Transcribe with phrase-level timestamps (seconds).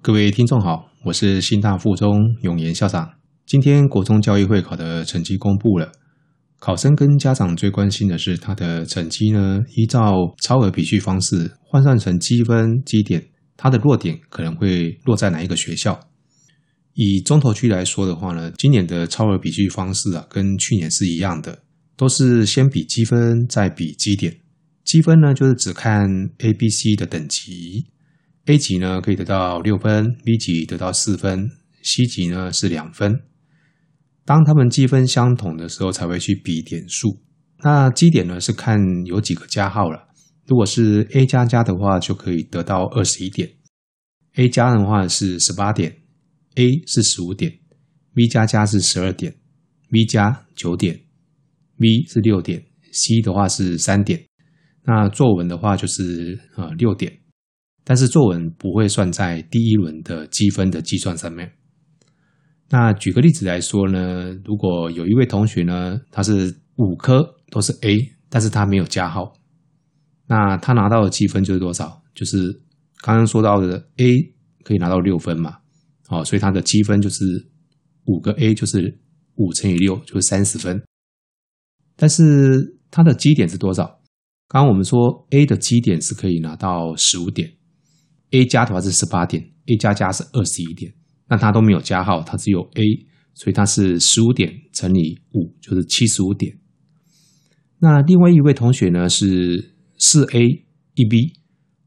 [0.00, 3.10] 各位听众好，我是新大附中永言校长。
[3.44, 5.90] 今天国中教育会考的成绩公布了，
[6.60, 13.22] 考生跟家长最关心的是他的成绩呢，依照超额比序方式换算成积分基点，
[13.56, 15.98] 它的落点可能会落在哪一个学校？
[16.94, 21.58] 以中投区来说的话呢，今年的超额比序方式啊，跟去年是一样的，
[21.96, 24.36] 都是先比积分再比基点。
[24.84, 26.08] 积分呢，就是只看
[26.38, 27.86] A、B、C 的等级。
[28.48, 31.50] A 级呢可以得到六分，B 级得到四分
[31.82, 33.20] ，C 级呢是两分。
[34.24, 37.20] 当他们积分相同的时候，才会去比点数。
[37.62, 40.08] 那基点呢是看有几个加号了。
[40.46, 43.50] 如果是 A 加加的话，就可以得到二十一点。
[44.36, 45.94] A 加的话是十八点
[46.54, 47.52] ，A 是十五点
[48.14, 49.34] ，B 加加是十二点
[49.90, 50.98] ，B 加九点
[51.78, 54.24] ，B 是六点，C 的话是三点。
[54.84, 57.17] 那作文的话就是呃六点。
[57.88, 61.50] 但是作文不会算在第一轮的积分的计算上面。
[62.68, 67.96] 那举个例子来说呢，如果有一位同学呢，他是五科都是 A，
[68.28, 69.32] 但是他没有加号，
[70.26, 72.02] 那他拿到的积分就是多少？
[72.14, 72.60] 就是
[73.00, 75.56] 刚刚说到的 A 可以拿到六分嘛，
[76.10, 77.24] 哦，所以他的积分就是
[78.04, 78.98] 五个 A 就是
[79.36, 80.82] 五乘以六就是三十分。
[81.96, 83.86] 但是他的基点是多少？
[84.46, 87.54] 刚刚我们说 A 的基点是可以拿到十五点。
[88.30, 90.92] A 加的话是十八点，A 加加是二十一点，
[91.28, 92.82] 那它都没有加号，它只有 A，
[93.34, 96.58] 所以它是十五点乘以五就是七十五点。
[97.78, 100.44] 那另外一位同学呢是四 A
[100.94, 101.32] 一 B，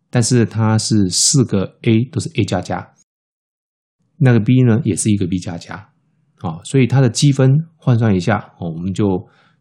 [0.10, 2.94] 但是他是四个 A 都是 A 加加，
[4.18, 5.76] 那个 B 呢也是一个 B 加加，
[6.40, 9.06] 啊，所以他的积分换算一下，我们就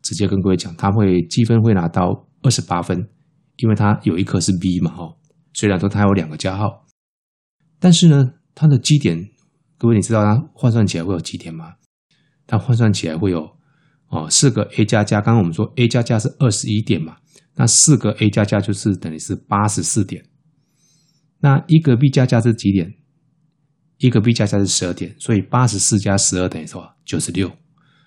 [0.02, 3.08] 直接跟各位讲，他会积分会拿到二十八分，
[3.56, 5.16] 因为他有一科是 B 嘛，哈。
[5.52, 6.86] 虽然说它有两个加号，
[7.78, 9.30] 但是呢，它的基点，
[9.78, 11.74] 各位你知道它换算起来会有几点吗？
[12.46, 13.56] 它换算起来会有
[14.08, 17.16] 哦，四个 A 加加，刚刚我们说 A 加加是二十一点嘛，
[17.54, 20.24] 那四个 A 加加就是等于是八十四点。
[21.40, 22.94] 那一个 B 加加是几点？
[23.96, 26.96] 一个 B 加加是十二点，所以八十四加十二等于多少？
[27.04, 27.50] 九十六。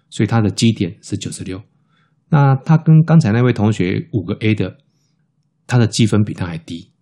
[0.09, 1.59] 所以它的基点是九十六。
[2.29, 4.77] 那它跟刚才那位同学五个 A 的，
[5.65, 6.92] 他的积分比他还低。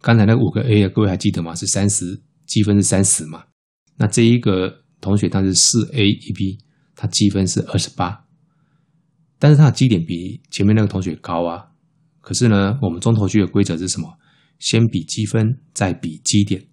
[0.00, 1.54] 刚才那五个 A 啊，各位还记得吗？
[1.54, 3.44] 是三十积分是三十嘛？
[3.96, 6.58] 那这一个同学他是四 A 一 B，
[6.94, 8.26] 他积分是二十八，
[9.38, 11.70] 但是他的基点比前面那个同学高啊。
[12.20, 14.18] 可是呢，我们中投区的规则是什么？
[14.58, 16.66] 先比积分，再比基点，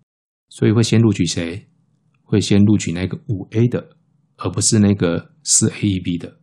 [0.49, 1.67] 所以会先录取谁？
[2.23, 3.89] 会先录取那个五 A 的，
[4.37, 6.39] 而不是那个四 A 一 B 的。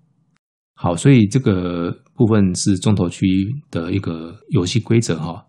[0.74, 3.26] 好，所以这个部分是中投区
[3.70, 5.46] 的一个游戏规则哈。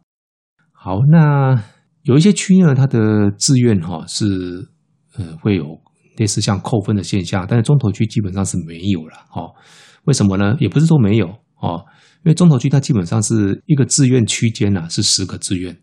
[0.83, 1.63] 好，那
[2.01, 4.67] 有一些区呢，它的志愿哈是
[5.15, 5.79] 呃会有
[6.17, 9.43] 类似像扣分的现象，但是中投区基本上是没有了哈。
[10.03, 10.57] 为什么呢？
[10.59, 11.27] 也不是说没有
[11.61, 11.85] 哦，
[12.25, 15.73] 因为中投区它基本上是一个志愿区间呐，是十个志愿，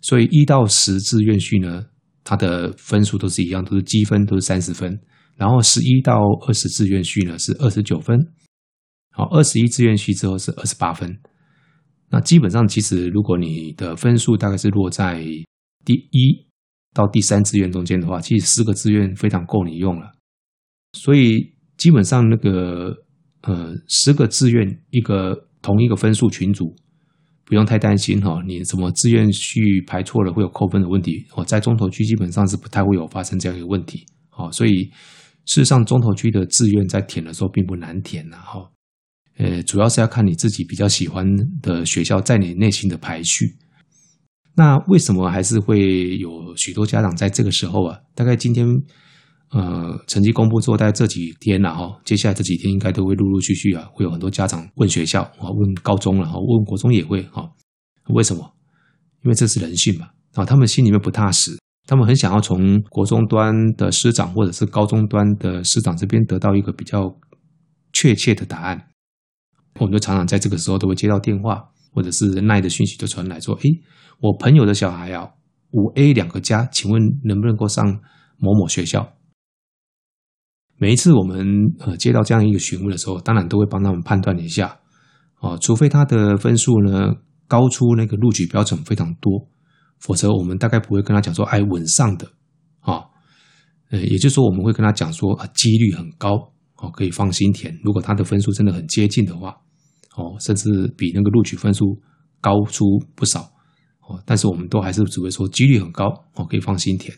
[0.00, 1.82] 所以一到十志愿序呢，
[2.22, 4.96] 它的分数都是一样，都是积分都是三十分，
[5.34, 8.16] 然后十一到二十志愿序呢是二十九分，
[9.10, 11.18] 好，二十一志愿序之后是二十八分。
[12.08, 15.24] 那基本上，其实如果你的分数大概是落在
[15.84, 16.46] 第一
[16.94, 20.12] 到第三志愿中间的话，其实四个志愿非常够你用了。
[20.92, 22.94] 所以基本上那个
[23.42, 26.74] 呃十个志愿一个同一个分数群组，
[27.44, 28.40] 不用太担心哈。
[28.46, 34.50] 你什么志愿序排错了会有扣分的问题哦，在中投区基本上是不太会有发生这样一个问题哦。
[34.52, 34.84] 所以
[35.44, 38.70] 事实上，中投区的志愿在填的时候并不难填呐哈。
[39.38, 41.26] 呃，主要是要看你自己比较喜欢
[41.60, 43.56] 的学校在你内心的排序。
[44.56, 47.98] 那为什么还是会有许多家长在这个时候啊？
[48.14, 48.66] 大概今天
[49.50, 57.46] 呃成绩公布之后，大概这几天了哈，接下来这几天应该都会陆陆续续啊，会有很多家长问学校啊，问高中了哈，问国中也会哈。
[58.14, 58.42] 为什么？
[59.22, 67.14] 因为这是人性嘛啊，他们心里面不踏实，他们很想要从国中端的师长或者是高中端的师长这边得到一个比较
[67.92, 68.88] 确切的答案。
[69.78, 71.62] 我们就常常在这个时候都会接到电话，
[71.92, 73.68] 或者是奈的讯息就传来说：“诶，
[74.20, 75.28] 我朋友的小孩啊，
[75.72, 77.84] 五 A 两个加，请问能不能够上
[78.38, 79.12] 某某学校？”
[80.78, 81.46] 每一次我们
[81.80, 84.78] 呃接到这样一个询问的时候，当然都会帮他们判断一下
[85.40, 87.14] 哦，除非他的分数呢
[87.48, 89.48] 高出那个录取标准非常多，
[90.00, 92.30] 否则我们大概不会跟他讲说：“哎，稳上的
[92.80, 93.04] 啊。”
[93.90, 97.72] 呃，也就是说，我们会跟他讲说：“啊，几率很高哦，可以放心填。
[97.84, 99.56] 如果他的分数真的很接近的话。”
[100.16, 102.00] 哦，甚至比那个录取分数
[102.40, 102.84] 高出
[103.14, 103.40] 不少
[104.08, 107.16] 哦，但是我们都还是只会说几率很高哦，可以放心填。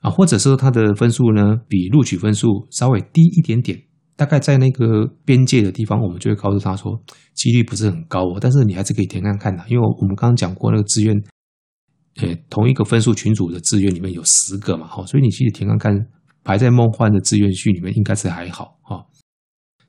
[0.00, 3.82] 啊，或者说他的分数呢比录取分数稍微低一点点，
[4.14, 7.00] 大概在那个边界的地方，我们就会告诉他说，
[7.34, 11.14] 几率不是很高哦，但是你还是可以填看看的，因为我们刚刚讲过那个志愿，
[12.16, 16.06] 呃，同一个分数群组的志愿里面有十个嘛，哈，所以你其实填看看，
[16.44, 19.04] 排在梦幻的志愿序里面应该是还好哈。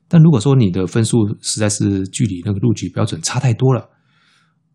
[0.08, 3.88] 但如果说你的分数实在是距离那个录取标准差太多了，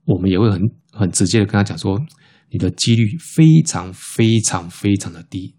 [0.06, 2.00] 我们也会很很直接的跟他讲说。
[2.52, 5.56] 你的几率非常非常非常的低，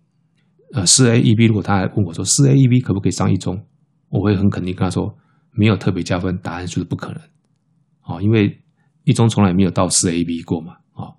[0.74, 3.66] 呃，四 A 一 B，如果他还问我说四 A 一 B 可不可以上一中，
[4.10, 5.12] 我会很肯定跟他说
[5.50, 7.20] 没有特别加分，答案就是不可能，
[8.04, 8.62] 哦，因为
[9.02, 11.16] 一中从来没有到四 A B 过嘛，哦，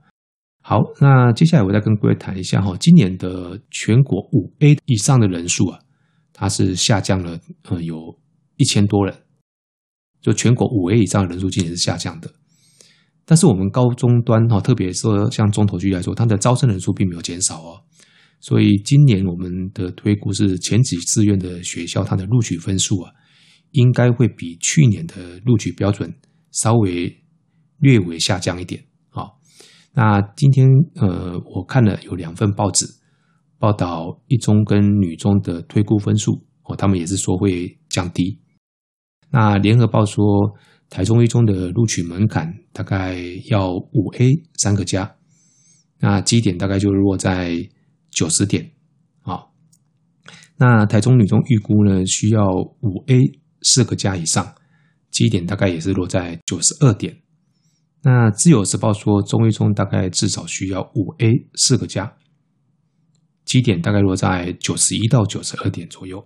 [0.62, 5.80] 好，那接下来我再跟各位谈一下哈，今年的全国五 A 以上的人数啊，
[6.32, 8.18] 它是下降了，呃，有
[8.58, 9.16] 一千多人，
[10.22, 12.32] 就全国五 A 以上的人数今年是下降的。
[13.26, 17.82] 但是我们高中端哈，特别说像中投区来说，它的招生人数并没有减少哦。
[18.40, 23.12] 所以今年我们的推估是前几志愿的学校，它的录取分数啊，
[23.72, 26.14] 应该会比去年的录取标准
[26.52, 27.12] 稍微
[27.80, 29.26] 略微下降一点啊。
[29.94, 32.86] 那今天呃，我看了有两份报纸
[33.58, 38.40] 报道一中跟女中的推估分数哦，他们也是说会降低。
[39.36, 40.24] 那联合报说。
[40.88, 43.18] 台中一中的录取门槛大概
[43.50, 45.16] 要五 A 三个加，
[46.00, 47.58] 那基点大概就落在
[48.12, 48.72] 九十点
[49.24, 49.46] 啊。
[50.56, 53.20] 那台中女中预估呢，需要五 A
[53.64, 54.54] 四个加以上，
[55.10, 57.18] 基点大概也是落在九十二点。
[58.04, 62.16] 那自由时报说，中一中大概至少需要五 A 四个加，
[63.44, 66.24] 基点大概落在九十一到九十二点左右。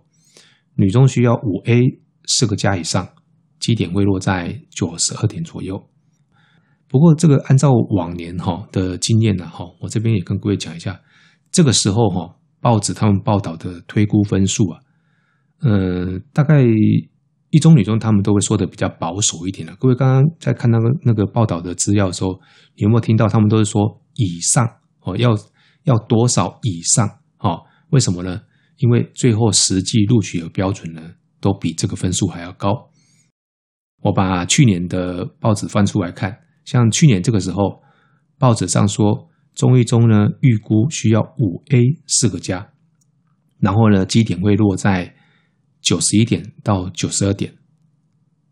[0.76, 1.82] 女中需要五 A
[2.30, 3.10] 四个加以上。
[3.60, 5.90] 基点会落在九十二点左右。
[6.88, 10.98] 不过，这个按照往年哈的经验呢，哈，我这边也跟各位讲一下，
[11.52, 14.80] 这个时候哈，报纸他们报道的推估分数啊，
[15.60, 16.64] 呃，大概
[17.50, 19.76] 一中、女中他们都会说的比较保守一点的。
[19.76, 22.40] 各位刚刚在看那个那个报道的资料的时候，
[22.76, 24.66] 有没有听到他们都是说以上
[25.02, 25.32] 哦，要
[25.84, 27.06] 要多少以上？
[27.40, 27.60] 哦？
[27.90, 28.40] 为什么呢？
[28.78, 31.02] 因为最后实际录取的标准呢，
[31.40, 32.90] 都比这个分数还要高。
[34.02, 37.82] 我把去年的报纸翻出来看，像去年这个时候，
[38.38, 42.72] 报纸上说中一中呢预估需要五 A 四个加，
[43.60, 45.14] 然后呢基点会落在
[45.82, 47.58] 九十一点到九十二点，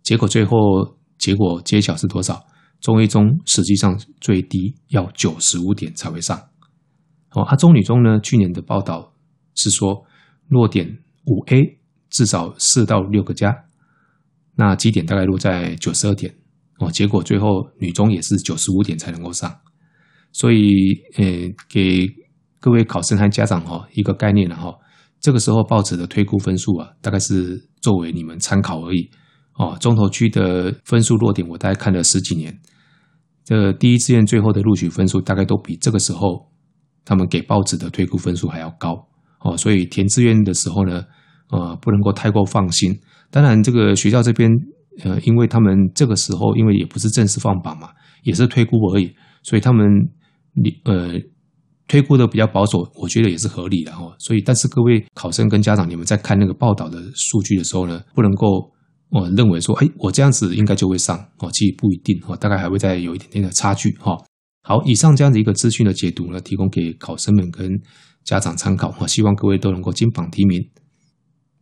[0.04, 2.45] 结果最后结果揭晓是多少？
[2.81, 6.38] 中一中实际上最低要九十五点才会上。
[7.31, 9.13] 哦，啊中女中呢去年的报道
[9.56, 10.06] 是说
[10.50, 11.77] 落点五 A
[12.09, 13.56] 至少四到六个加。
[14.56, 16.33] 那基点大概落在九十二点。
[16.80, 19.51] 哦，结果最后女中也是九十五点才能够上，
[20.31, 21.25] 所以呃，
[21.68, 22.07] 给
[22.59, 24.71] 各位考生和家长哈一个概念了哈，
[25.19, 29.09] 这个时候报纸的推估分数啊，大概是作为你们参考而已。
[29.56, 29.75] 哦。
[29.81, 32.56] 中投区的分数落点，我大概看了十几年，
[33.44, 36.51] 这第一志愿最后的录取分数大概都比这个时候
[37.04, 39.07] 他们给报纸的推估分数还要高。
[39.39, 41.04] 哦，所以填志愿的时候呢，
[41.52, 42.98] 呃，不能够太过放心。
[43.30, 44.50] 当然，这个学校这边，
[45.04, 47.90] 呃，因为他们这个时候，因为也不是正式放榜嘛，
[48.24, 49.14] 也是推估而已，
[49.44, 49.86] 所以他们
[50.54, 51.14] 你呃
[51.88, 54.14] 推估的比较保守，我觉得也是合理的哈。
[54.20, 58.71] 所以，但是各位考生跟家长，你们在看那个报道的数据的时候呢，不能够
[59.10, 64.18] 我认为说，哎，我这样子应该就会上哦，其实不一定哦，大概还会再有一点点的差距哈。
[64.64, 67.71] 好，以上这样的一个资讯的解读呢，提供给考生们跟
[68.26, 70.62] 家长参考哈，希望各位都能够金榜题名。